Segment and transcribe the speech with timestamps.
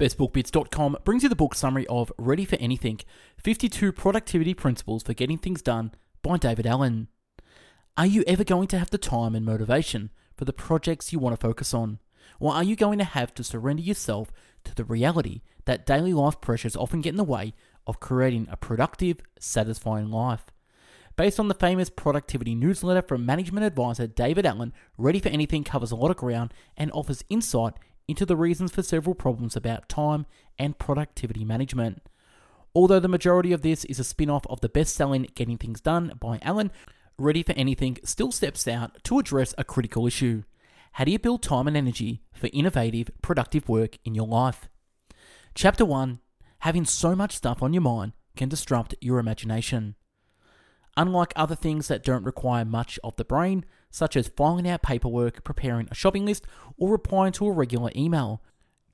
[0.00, 3.00] BestBookBits.com brings you the book summary of Ready for Anything
[3.36, 5.92] 52 Productivity Principles for Getting Things Done
[6.22, 7.08] by David Allen.
[7.98, 10.08] Are you ever going to have the time and motivation
[10.38, 11.98] for the projects you want to focus on?
[12.38, 14.32] Or are you going to have to surrender yourself
[14.64, 17.52] to the reality that daily life pressures often get in the way
[17.86, 20.46] of creating a productive, satisfying life?
[21.16, 25.90] Based on the famous productivity newsletter from management advisor David Allen, Ready for Anything covers
[25.90, 27.74] a lot of ground and offers insight
[28.08, 30.26] into the reasons for several problems about time
[30.58, 32.02] and productivity management.
[32.74, 35.80] Although the majority of this is a spin off of the best selling Getting Things
[35.80, 36.70] Done by Allen,
[37.18, 40.44] Ready for Anything still steps out to address a critical issue.
[40.92, 44.68] How do you build time and energy for innovative, productive work in your life?
[45.54, 46.20] Chapter 1
[46.60, 49.96] Having so much stuff on your mind can disrupt your imagination.
[50.96, 55.44] Unlike other things that don't require much of the brain, such as filing out paperwork,
[55.44, 58.42] preparing a shopping list, or replying to a regular email,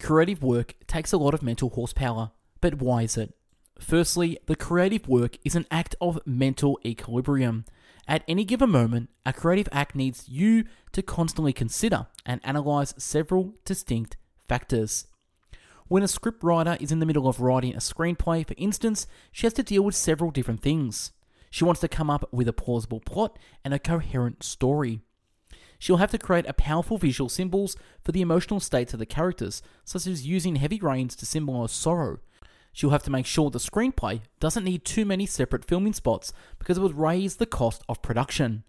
[0.00, 2.30] creative work takes a lot of mental horsepower.
[2.60, 3.34] But why is it?
[3.78, 7.64] Firstly, the creative work is an act of mental equilibrium.
[8.08, 13.54] At any given moment, a creative act needs you to constantly consider and analyze several
[13.64, 14.16] distinct
[14.48, 15.06] factors.
[15.88, 19.52] When a scriptwriter is in the middle of writing a screenplay, for instance, she has
[19.54, 21.12] to deal with several different things.
[21.56, 25.00] She wants to come up with a plausible plot and a coherent story.
[25.78, 29.62] She'll have to create a powerful visual symbols for the emotional states of the characters,
[29.82, 32.18] such as using heavy rains to symbolize sorrow.
[32.74, 36.76] She'll have to make sure the screenplay doesn't need too many separate filming spots because
[36.76, 38.64] it would raise the cost of production.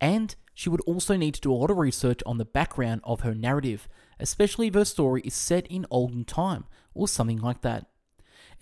[0.00, 3.20] And she would also need to do a lot of research on the background of
[3.20, 7.88] her narrative, especially if her story is set in olden time or something like that.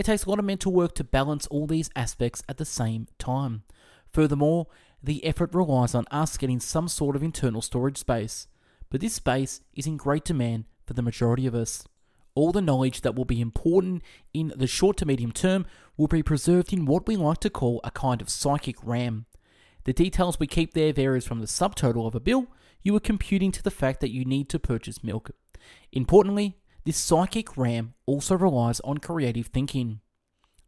[0.00, 3.06] It takes a lot of mental work to balance all these aspects at the same
[3.18, 3.64] time.
[4.14, 4.66] Furthermore,
[5.02, 8.46] the effort relies on us getting some sort of internal storage space,
[8.88, 11.84] but this space is in great demand for the majority of us.
[12.34, 15.66] All the knowledge that will be important in the short to medium term
[15.98, 19.26] will be preserved in what we like to call a kind of psychic RAM.
[19.84, 22.46] The details we keep there varies from the subtotal of a bill
[22.82, 25.32] you are computing to the fact that you need to purchase milk.
[25.92, 26.56] Importantly,
[26.90, 30.00] this psychic RAM also relies on creative thinking.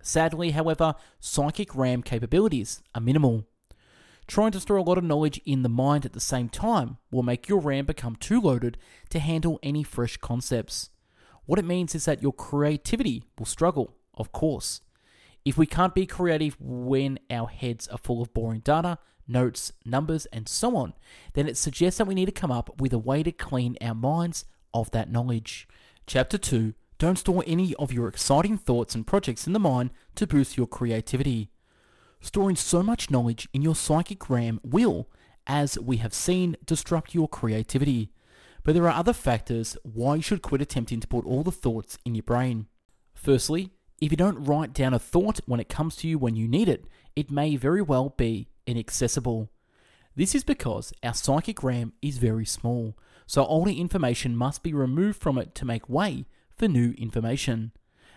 [0.00, 3.44] Sadly, however, psychic RAM capabilities are minimal.
[4.28, 7.24] Trying to store a lot of knowledge in the mind at the same time will
[7.24, 8.78] make your RAM become too loaded
[9.10, 10.90] to handle any fresh concepts.
[11.44, 14.80] What it means is that your creativity will struggle, of course.
[15.44, 20.26] If we can't be creative when our heads are full of boring data, notes, numbers,
[20.26, 20.94] and so on,
[21.32, 23.96] then it suggests that we need to come up with a way to clean our
[23.96, 25.66] minds of that knowledge.
[26.06, 30.26] Chapter 2 Don't store any of your exciting thoughts and projects in the mind to
[30.26, 31.50] boost your creativity.
[32.20, 35.08] Storing so much knowledge in your psychic RAM will,
[35.46, 38.10] as we have seen, disrupt your creativity.
[38.64, 41.98] But there are other factors why you should quit attempting to put all the thoughts
[42.04, 42.66] in your brain.
[43.14, 43.70] Firstly,
[44.00, 46.68] if you don't write down a thought when it comes to you when you need
[46.68, 49.50] it, it may very well be inaccessible.
[50.14, 52.96] This is because our psychic RAM is very small,
[53.26, 57.72] so older information must be removed from it to make way for new information.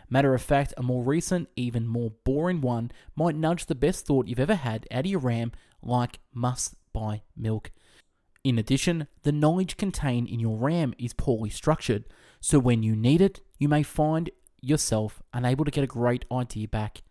[0.09, 4.27] Matter of fact, a more recent, even more boring one might nudge the best thought
[4.27, 5.51] you've ever had out of your RAM,
[5.81, 7.71] like must buy milk.
[8.43, 12.05] In addition, the knowledge contained in your RAM is poorly structured,
[12.39, 14.29] so when you need it, you may find
[14.61, 17.01] yourself unable to get a great idea back.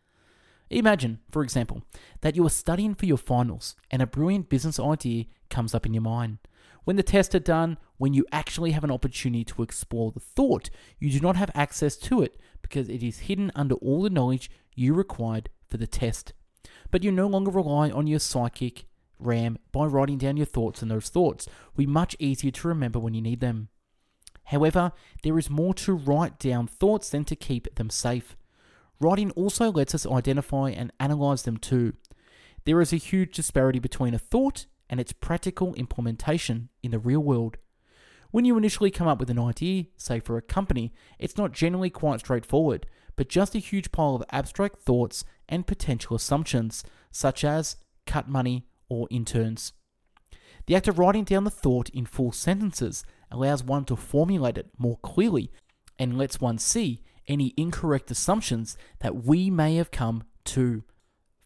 [0.71, 1.83] Imagine, for example,
[2.21, 5.94] that you are studying for your finals and a brilliant business idea comes up in
[5.94, 6.38] your mind.
[6.84, 10.71] When the tests are done, when you actually have an opportunity to explore the thought,
[10.99, 14.50] you do not have access to it because it is hidden under all the knowledge
[14.75, 16.33] you required for the test.
[16.91, 18.84] But you no longer rely on your psychic
[19.19, 22.99] RAM by writing down your thoughts, and those thoughts will be much easier to remember
[22.99, 23.69] when you need them.
[24.45, 28.37] However, there is more to write down thoughts than to keep them safe.
[29.01, 31.95] Writing also lets us identify and analyze them too.
[32.65, 37.21] There is a huge disparity between a thought and its practical implementation in the real
[37.21, 37.56] world.
[38.31, 41.91] When you initially come up with an idea, say for a company, it's not generally
[41.91, 42.86] quite straightforward,
[43.16, 46.83] but just a huge pile of abstract thoughts and potential assumptions,
[47.13, 47.77] such as
[48.07, 49.72] cut money or interns.
[50.66, 54.71] The act of writing down the thought in full sentences allows one to formulate it
[54.78, 55.51] more clearly
[55.98, 60.83] and lets one see any incorrect assumptions that we may have come to.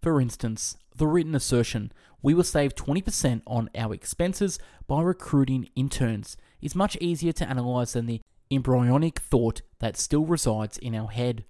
[0.08, 6.34] For instance, the written assertion, we will save 20% on our expenses by recruiting interns,
[6.62, 11.44] is much easier to analyze than the embryonic thought that still resides in our head.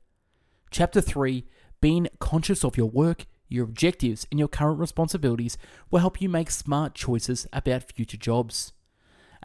[0.73, 1.47] Chapter 3
[1.81, 5.57] Being conscious of your work, your objectives, and your current responsibilities
[5.93, 8.73] will help you make smart choices about future jobs.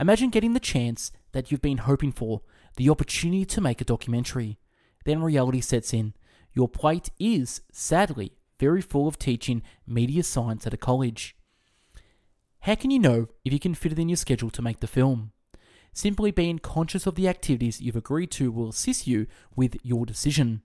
[0.01, 2.41] Imagine getting the chance that you've been hoping for
[2.77, 4.57] the opportunity to make a documentary.
[5.05, 6.15] then reality sets in.
[6.51, 11.35] Your plate is, sadly, very full of teaching media science at a college.
[12.61, 14.87] How can you know if you can fit it in your schedule to make the
[14.87, 15.33] film?
[15.91, 20.61] Simply being conscious of the activities you've agreed to will assist you with your decision.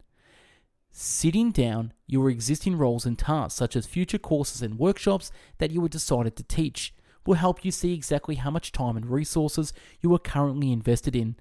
[0.92, 5.82] Sitting down your existing roles and tasks, such as future courses and workshops that you
[5.82, 6.94] have decided to teach,
[7.26, 11.34] will help you see exactly how much time and resources you are currently invested in,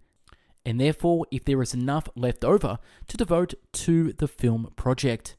[0.66, 5.38] and therefore if there is enough left over to devote to the film project.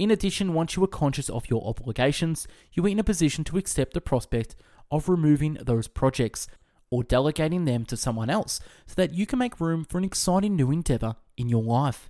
[0.00, 3.58] In addition, once you are conscious of your obligations, you are in a position to
[3.58, 4.56] accept the prospect
[4.90, 6.46] of removing those projects
[6.90, 10.56] or delegating them to someone else so that you can make room for an exciting
[10.56, 12.08] new endeavor in your life.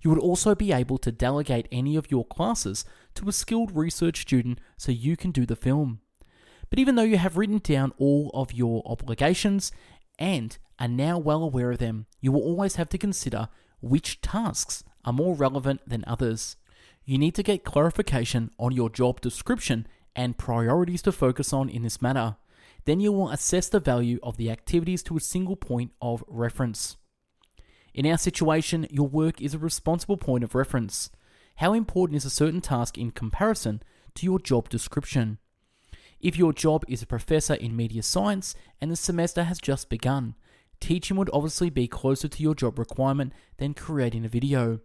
[0.00, 2.84] You would also be able to delegate any of your classes
[3.16, 6.02] to a skilled research student so you can do the film.
[6.70, 9.72] But even though you have written down all of your obligations
[10.20, 13.48] and are now well aware of them, you will always have to consider
[13.80, 16.54] which tasks are more relevant than others.
[17.06, 19.86] You need to get clarification on your job description
[20.16, 22.36] and priorities to focus on in this matter.
[22.86, 26.96] Then you will assess the value of the activities to a single point of reference.
[27.92, 31.10] In our situation, your work is a responsible point of reference.
[31.56, 33.82] How important is a certain task in comparison
[34.14, 35.38] to your job description?
[36.20, 40.36] If your job is a professor in media science and the semester has just begun,
[40.80, 44.80] teaching would obviously be closer to your job requirement than creating a video.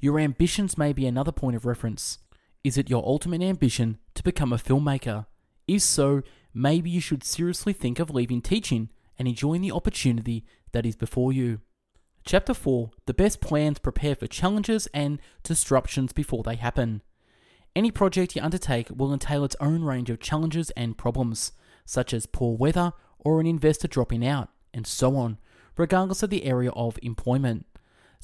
[0.00, 2.18] Your ambitions may be another point of reference.
[2.62, 5.26] Is it your ultimate ambition to become a filmmaker?
[5.66, 10.86] If so, maybe you should seriously think of leaving teaching and enjoying the opportunity that
[10.86, 11.60] is before you.
[12.24, 17.02] Chapter 4 The best plans prepare for challenges and disruptions before they happen.
[17.76, 21.52] Any project you undertake will entail its own range of challenges and problems,
[21.84, 25.38] such as poor weather or an investor dropping out, and so on,
[25.76, 27.66] regardless of the area of employment.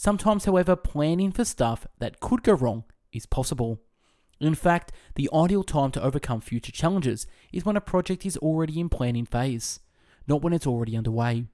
[0.03, 3.83] Sometimes, however, planning for stuff that could go wrong is possible.
[4.41, 8.81] In fact, the ideal time to overcome future challenges is when a project is already
[8.81, 9.81] in planning phase,
[10.27, 11.45] not when it's already underway.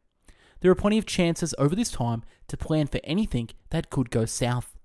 [0.60, 4.26] There are plenty of chances over this time to plan for anything that could go
[4.26, 4.76] south.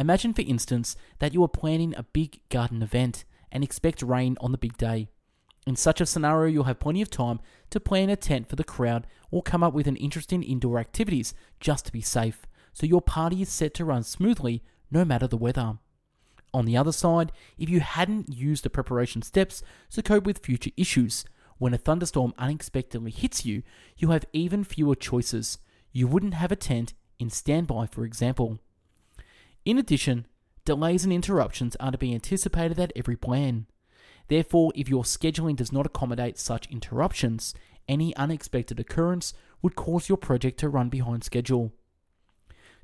[0.00, 4.50] Imagine, for instance, that you are planning a big garden event and expect rain on
[4.50, 5.06] the big day.
[5.64, 7.38] In such a scenario, you'll have plenty of time
[7.70, 11.34] to plan a tent for the crowd or come up with an interesting indoor activities
[11.60, 15.38] just to be safe, so your party is set to run smoothly no matter the
[15.38, 15.78] weather.
[16.52, 19.62] On the other side, if you hadn't used the preparation steps
[19.92, 21.24] to cope with future issues,
[21.56, 23.62] when a thunderstorm unexpectedly hits you,
[23.96, 25.56] you have even fewer choices.
[25.90, 28.58] You wouldn't have a tent in standby, for example.
[29.64, 30.26] In addition,
[30.66, 33.68] delays and interruptions are to be anticipated at every plan.
[34.28, 37.54] Therefore, if your scheduling does not accommodate such interruptions,
[37.88, 39.32] any unexpected occurrence
[39.62, 41.72] would cause your project to run behind schedule.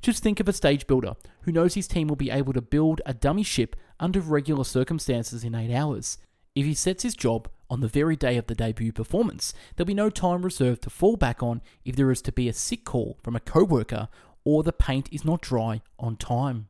[0.02, 3.00] Just think of a stage builder who knows his team will be able to build
[3.06, 6.18] a dummy ship under regular circumstances in 8 hours.
[6.56, 9.94] If he sets his job on the very day of the debut performance, there'll be
[9.94, 13.16] no time reserved to fall back on if there is to be a sick call
[13.22, 14.08] from a co-worker
[14.44, 16.68] or the paint is not dry on time.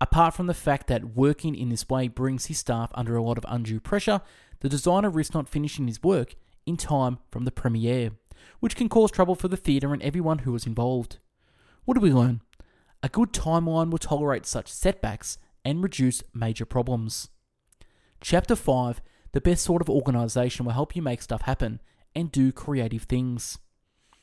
[0.00, 3.38] Apart from the fact that working in this way brings his staff under a lot
[3.38, 4.20] of undue pressure,
[4.58, 6.34] the designer risks not finishing his work
[6.66, 8.10] in time from the premiere,
[8.58, 11.18] which can cause trouble for the theatre and everyone who is involved.
[11.84, 12.42] What do we learn?
[13.02, 17.28] A good timeline will tolerate such setbacks and reduce major problems.
[18.20, 19.02] Chapter 5
[19.32, 21.80] the best sort of organization will help you make stuff happen
[22.14, 23.58] and do creative things.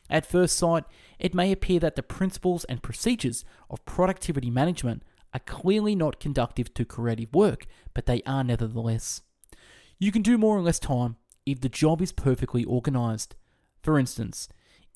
[0.09, 0.85] At first sight,
[1.19, 6.73] it may appear that the principles and procedures of productivity management are clearly not conductive
[6.75, 9.21] to creative work, but they are nevertheless.
[9.99, 13.35] You can do more in less time if the job is perfectly organized.
[13.81, 14.47] For instance,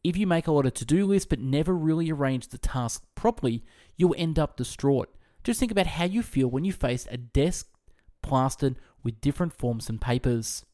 [0.04, 3.06] if you make a lot of to do lists but never really arrange the tasks
[3.16, 3.64] properly,
[3.96, 5.10] you'll end up distraught.
[5.44, 7.70] Just think about how you feel when you face a desk
[8.22, 10.66] plastered with different forms and papers.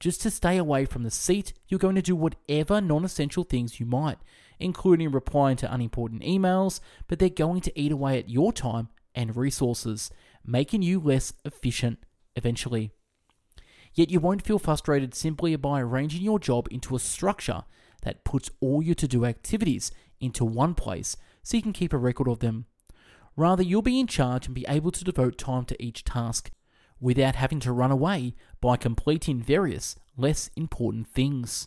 [0.00, 3.78] Just to stay away from the seat, you're going to do whatever non essential things
[3.78, 4.18] you might,
[4.58, 9.36] including replying to unimportant emails, but they're going to eat away at your time and
[9.36, 10.10] resources,
[10.44, 12.00] making you less efficient
[12.34, 12.90] eventually.
[13.94, 17.64] Yet you won't feel frustrated simply by arranging your job into a structure
[18.02, 19.90] that puts all your to do activities
[20.20, 22.66] into one place so you can keep a record of them.
[23.36, 26.50] Rather, you'll be in charge and be able to devote time to each task
[27.00, 31.66] without having to run away by completing various less important things.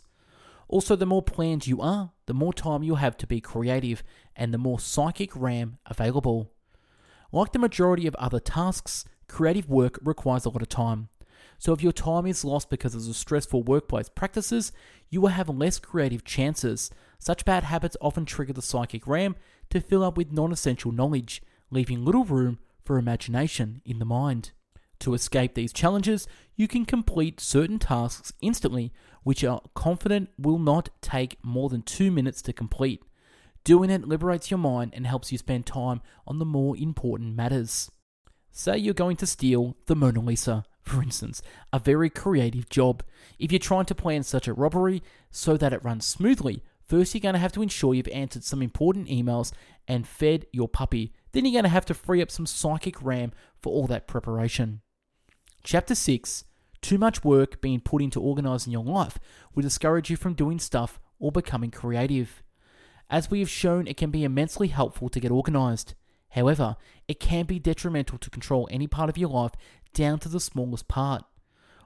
[0.68, 4.02] Also, the more planned you are, the more time you'll have to be creative
[4.34, 6.50] and the more psychic RAM available.
[7.32, 11.08] Like the majority of other tasks, creative work requires a lot of time.
[11.58, 14.72] So, if your time is lost because of the stressful workplace practices,
[15.10, 16.90] you will have less creative chances.
[17.18, 19.36] Such bad habits often trigger the psychic RAM
[19.70, 24.52] to fill up with non essential knowledge, leaving little room for imagination in the mind.
[25.00, 28.92] To escape these challenges, you can complete certain tasks instantly,
[29.24, 33.02] which are confident will not take more than two minutes to complete.
[33.64, 37.90] Doing it liberates your mind and helps you spend time on the more important matters.
[38.52, 43.02] Say you're going to steal the Mona Lisa, for instance, a very creative job.
[43.38, 47.20] If you're trying to plan such a robbery so that it runs smoothly, first you're
[47.20, 49.52] going to have to ensure you've answered some important emails
[49.88, 51.12] and fed your puppy.
[51.32, 54.80] Then you're going to have to free up some psychic RAM for all that preparation.
[55.64, 56.44] Chapter 6
[56.80, 59.18] Too much work being put into organizing your life
[59.54, 62.44] will discourage you from doing stuff or becoming creative.
[63.10, 65.94] As we have shown, it can be immensely helpful to get organized.
[66.30, 66.76] However,
[67.08, 69.52] it can be detrimental to control any part of your life
[69.96, 71.24] down to the smallest part.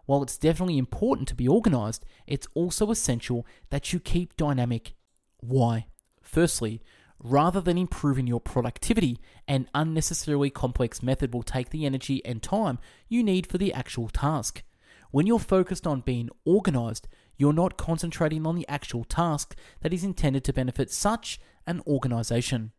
[0.04, 4.94] While it's definitely important to be organized, it's also essential that you keep dynamic.
[5.38, 5.86] Why?
[6.20, 6.82] Firstly,
[7.22, 12.78] rather than improving your productivity, an unnecessarily complex method will take the energy and time
[13.08, 14.64] you need for the actual task.
[15.12, 20.02] When you're focused on being organized, you're not concentrating on the actual task that is
[20.02, 22.72] intended to benefit such an organization.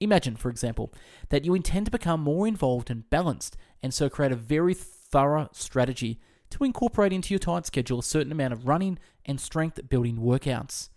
[0.00, 0.92] Imagine, for example,
[1.30, 5.48] that you intend to become more involved and balanced, and so create a very thorough
[5.52, 6.20] strategy
[6.50, 10.88] to incorporate into your tight schedule a certain amount of running and strength building workouts.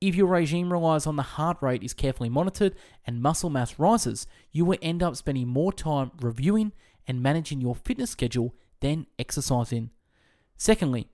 [0.00, 2.74] If your regime relies on the heart rate is carefully monitored
[3.06, 6.72] and muscle mass rises, you will end up spending more time reviewing
[7.06, 9.90] and managing your fitness schedule than exercising.
[10.56, 11.08] Secondly,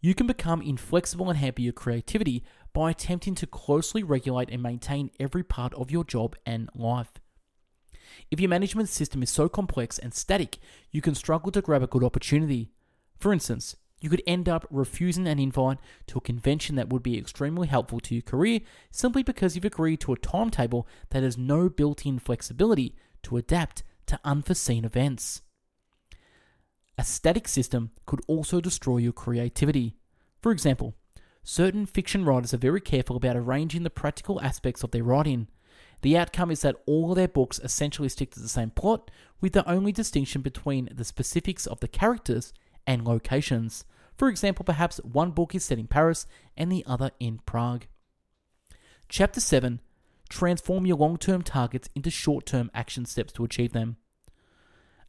[0.00, 5.10] you can become inflexible and hamper your creativity by attempting to closely regulate and maintain
[5.18, 7.12] every part of your job and life.
[8.30, 10.58] If your management system is so complex and static,
[10.90, 12.70] you can struggle to grab a good opportunity.
[13.18, 17.18] For instance, you could end up refusing an invite to a convention that would be
[17.18, 18.60] extremely helpful to your career
[18.90, 23.82] simply because you've agreed to a timetable that has no built in flexibility to adapt
[24.06, 25.42] to unforeseen events.
[26.96, 29.94] A static system could also destroy your creativity.
[30.40, 30.94] For example,
[31.42, 35.48] certain fiction writers are very careful about arranging the practical aspects of their writing.
[36.02, 39.52] The outcome is that all of their books essentially stick to the same plot, with
[39.52, 42.52] the only distinction between the specifics of the characters
[42.86, 43.84] and locations.
[44.16, 46.26] For example, perhaps one book is set in Paris
[46.56, 47.86] and the other in Prague.
[49.08, 49.80] Chapter 7
[50.28, 53.96] Transform your long term targets into short term action steps to achieve them.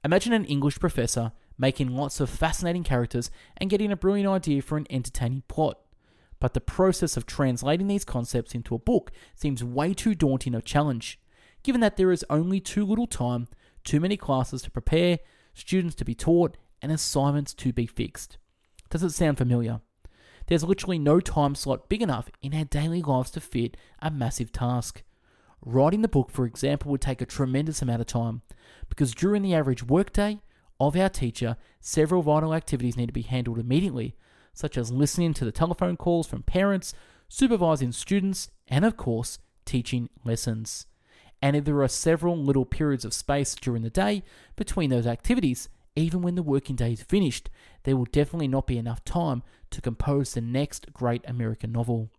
[0.03, 4.77] Imagine an English professor making lots of fascinating characters and getting a brilliant idea for
[4.77, 5.77] an entertaining plot
[6.39, 10.61] but the process of translating these concepts into a book seems way too daunting a
[10.61, 11.19] challenge,
[11.63, 13.47] given that there is only too little time,
[13.83, 15.19] too many classes to prepare,
[15.53, 18.37] students to be taught, and assignments to be fixed.
[18.89, 19.81] Does it sound familiar?
[20.47, 24.51] There's literally no time slot big enough in our daily lives to fit a massive
[24.51, 25.03] task.
[25.63, 28.41] Writing the book, for example, would take a tremendous amount of time,
[28.87, 30.39] because during the average workday
[30.79, 34.15] of our teacher, several vital activities need to be handled immediately,
[34.59, 36.93] such as listening to the telephone calls from parents,
[37.29, 40.85] supervising students, and of course, teaching lessons.
[41.41, 44.21] And if there are several little periods of space during the day
[44.57, 47.49] between those activities, even when the working day is finished,
[47.83, 52.09] there will definitely not be enough time to compose the next great American novel.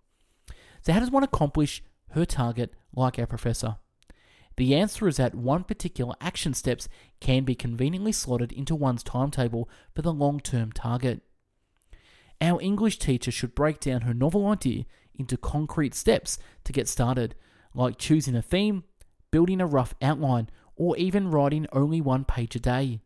[0.81, 1.83] So, how does one accomplish
[2.13, 3.77] her target like our professor?
[4.57, 6.89] The answer is that one particular action steps
[7.21, 11.21] can be conveniently slotted into one's timetable for the long term target.
[12.41, 17.35] Our English teacher should break down her novel idea into concrete steps to get started,
[17.75, 18.85] like choosing a theme,
[19.31, 23.01] building a rough outline, or even writing only one page a day.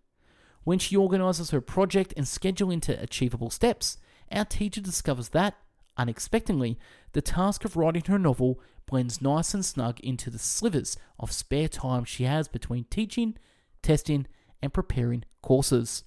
[0.63, 3.99] When she organises her project and schedule into achievable steps,
[4.31, 5.55] our teacher discovers that,
[5.97, 6.79] unexpectedly,
[7.13, 11.69] the task of writing her novel blends nice and snug into the slivers of spare
[11.69, 13.37] time she has between teaching,
[13.83, 14.27] testing,
[14.63, 16.05] and preparing courses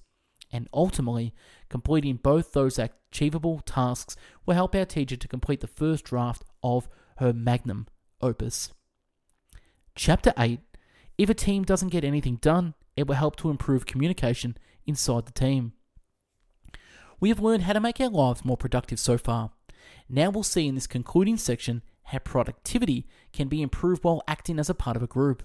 [0.50, 1.34] and ultimately
[1.68, 2.78] completing both those
[3.10, 6.88] achievable tasks will help our teacher to complete the first draft of
[7.18, 7.86] her magnum
[8.20, 8.72] opus.
[9.94, 10.60] Chapter 8
[11.16, 15.32] If a team doesn't get anything done, it will help to improve communication inside the
[15.32, 15.72] team.
[17.20, 19.50] We have learned how to make our lives more productive so far.
[20.08, 24.70] Now we'll see in this concluding section how productivity can be improved while acting as
[24.70, 25.42] a part of a group.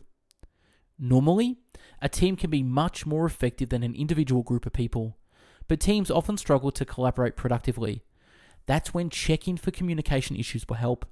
[0.98, 1.58] Normally,
[2.01, 5.17] a team can be much more effective than an individual group of people,
[5.67, 8.03] but teams often struggle to collaborate productively.
[8.65, 11.05] That's when checking for communication issues will help.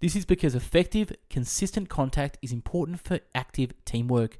[0.00, 4.38] This is because effective, consistent contact is important for active teamwork.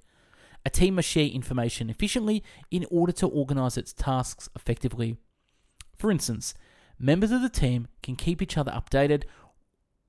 [0.64, 5.16] A team must share information efficiently in order to organize its tasks effectively.
[5.96, 6.54] For instance,
[6.98, 9.24] members of the team can keep each other updated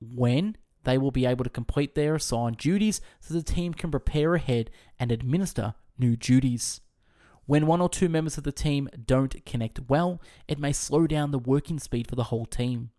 [0.00, 4.34] when they will be able to complete their assigned duties so the team can prepare
[4.34, 6.80] ahead and administer new duties.
[7.46, 11.30] When one or two members of the team don't connect well, it may slow down
[11.30, 12.90] the working speed for the whole team.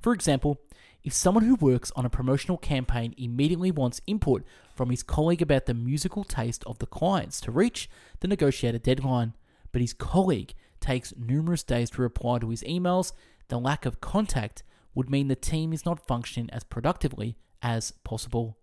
[0.00, 0.60] For example,
[1.02, 4.44] if someone who works on a promotional campaign immediately wants input
[4.74, 7.88] from his colleague about the musical taste of the clients to reach
[8.20, 9.34] the negotiated deadline,
[9.72, 13.12] but his colleague takes numerous days to reply to his emails,
[13.48, 14.62] the lack of contact
[14.94, 18.58] would mean the team is not functioning as productively as possible.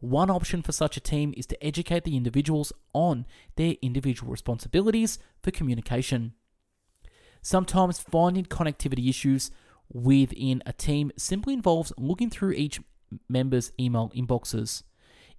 [0.00, 3.26] One option for such a team is to educate the individuals on
[3.56, 6.34] their individual responsibilities for communication.
[7.42, 9.50] Sometimes finding connectivity issues
[9.92, 12.80] within a team simply involves looking through each
[13.28, 14.82] member's email inboxes.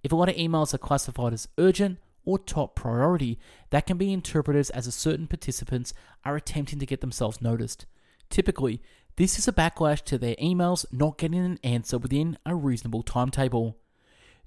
[0.02, 3.38] If a lot of emails are classified as urgent or top priority,
[3.70, 5.92] that can be interpreted as a certain participants
[6.24, 7.86] are attempting to get themselves noticed.
[8.30, 8.82] Typically,
[9.16, 13.76] this is a backlash to their emails not getting an answer within a reasonable timetable.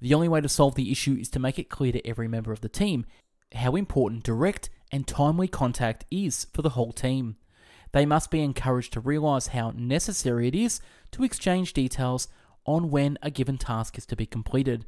[0.01, 2.51] The only way to solve the issue is to make it clear to every member
[2.51, 3.05] of the team
[3.53, 7.36] how important direct and timely contact is for the whole team.
[7.91, 10.81] They must be encouraged to realize how necessary it is
[11.12, 12.27] to exchange details
[12.65, 14.86] on when a given task is to be completed,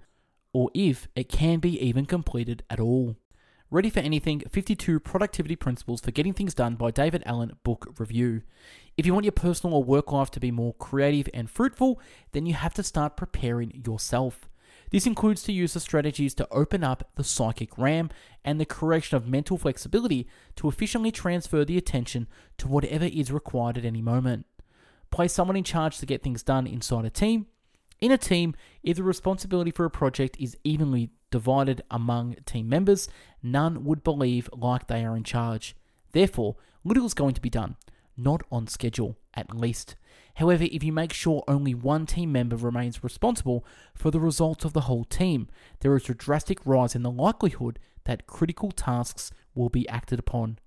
[0.54, 3.18] or if it can be even completed at all.
[3.70, 8.44] Ready for Anything 52 Productivity Principles for Getting Things Done by David Allen Book Review.
[8.96, 12.00] If you want your personal or work life to be more creative and fruitful,
[12.32, 14.48] then you have to start preparing yourself.
[14.94, 18.12] This includes to use the strategies to open up the psychic RAM
[18.46, 22.28] and the correction of mental flexibility to efficiently transfer the attention
[22.60, 24.46] to whatever is required at any moment.
[25.10, 27.48] Place someone in charge to get things done inside a team.
[28.02, 33.10] In a team, if the responsibility for a project is evenly divided among team members,
[33.42, 35.76] none would believe like they are in charge.
[36.12, 37.78] Therefore, little is going to be done,
[38.16, 39.96] not on schedule at least.
[40.36, 44.74] However, if you make sure only one team member remains responsible for the results of
[44.74, 45.48] the whole team,
[45.82, 50.58] there is a drastic rise in the likelihood that critical tasks will be acted upon.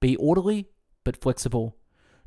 [0.00, 0.68] Be orderly
[1.04, 1.76] but flexible.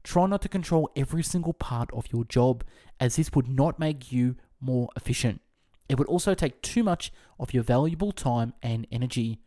[0.03, 2.63] Try not to control every single part of your job,
[2.99, 5.41] as this would not make you more efficient.
[5.87, 9.39] It would also take too much of your valuable time and energy.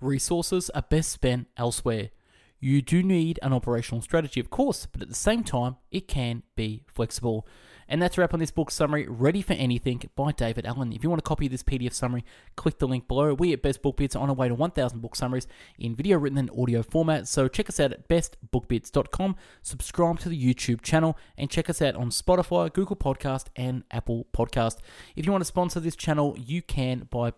[0.00, 2.10] Resources are best spent elsewhere.
[2.60, 6.42] You do need an operational strategy, of course, but at the same time, it can
[6.56, 7.46] be flexible.
[7.88, 10.92] And that's a wrap on this book summary, Ready for Anything by David Allen.
[10.92, 12.24] If you want a copy of this PDF summary,
[12.56, 13.34] click the link below.
[13.34, 16.18] We at Best Book Bits are on our way to 1,000 book summaries in video,
[16.18, 17.26] written, and audio format.
[17.26, 21.96] So check us out at bestbookbits.com, subscribe to the YouTube channel, and check us out
[21.96, 24.76] on Spotify, Google Podcast, and Apple Podcast.
[25.16, 27.32] If you want to sponsor this channel, you can by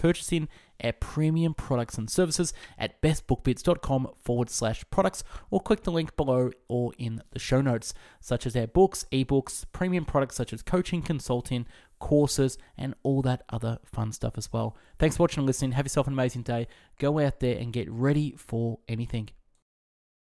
[0.00, 0.48] purchasing
[0.82, 6.50] our premium products and services at bestbookbits.com forward slash products or click the link below
[6.68, 11.02] or in the show notes, such as our books, ebooks, premium products such as coaching,
[11.02, 11.66] consulting,
[11.98, 14.74] courses, and all that other fun stuff as well.
[14.98, 15.72] Thanks for watching and listening.
[15.72, 16.66] Have yourself an amazing day.
[16.98, 19.28] Go out there and get ready for anything.